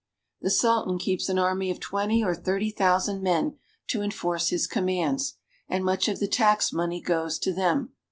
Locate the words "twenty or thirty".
1.79-2.71